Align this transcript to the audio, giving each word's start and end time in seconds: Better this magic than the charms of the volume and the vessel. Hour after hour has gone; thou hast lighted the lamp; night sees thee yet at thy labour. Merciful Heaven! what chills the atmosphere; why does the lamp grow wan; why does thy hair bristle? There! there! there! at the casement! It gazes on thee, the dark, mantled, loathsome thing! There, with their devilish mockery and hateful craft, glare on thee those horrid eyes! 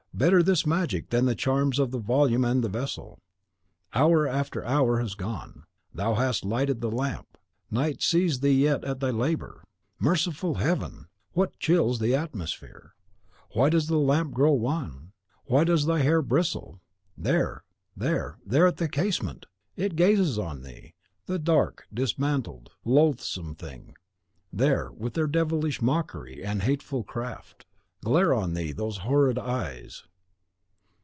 Better 0.13 0.43
this 0.43 0.67
magic 0.67 1.09
than 1.09 1.25
the 1.25 1.33
charms 1.33 1.79
of 1.79 1.89
the 1.89 1.97
volume 1.97 2.45
and 2.45 2.63
the 2.63 2.69
vessel. 2.69 3.17
Hour 3.95 4.27
after 4.27 4.63
hour 4.63 4.99
has 4.99 5.15
gone; 5.15 5.63
thou 5.95 6.13
hast 6.13 6.45
lighted 6.45 6.79
the 6.79 6.91
lamp; 6.91 7.39
night 7.71 8.03
sees 8.03 8.41
thee 8.41 8.51
yet 8.61 8.83
at 8.83 8.99
thy 8.99 9.09
labour. 9.09 9.63
Merciful 9.99 10.55
Heaven! 10.55 11.07
what 11.31 11.57
chills 11.57 11.97
the 11.97 12.13
atmosphere; 12.13 12.93
why 13.53 13.69
does 13.69 13.87
the 13.87 13.97
lamp 13.97 14.33
grow 14.35 14.51
wan; 14.51 15.11
why 15.45 15.63
does 15.63 15.85
thy 15.87 15.99
hair 15.99 16.21
bristle? 16.21 16.79
There! 17.17 17.63
there! 17.97 18.37
there! 18.45 18.67
at 18.67 18.77
the 18.77 18.89
casement! 18.89 19.47
It 19.75 19.95
gazes 19.95 20.37
on 20.37 20.61
thee, 20.61 20.93
the 21.25 21.39
dark, 21.39 21.87
mantled, 22.17 22.69
loathsome 22.85 23.55
thing! 23.55 23.95
There, 24.53 24.91
with 24.91 25.13
their 25.15 25.25
devilish 25.25 25.81
mockery 25.81 26.43
and 26.43 26.61
hateful 26.61 27.03
craft, 27.03 27.65
glare 28.03 28.33
on 28.35 28.53
thee 28.53 28.71
those 28.71 28.97
horrid 28.99 29.39
eyes! 29.39 30.03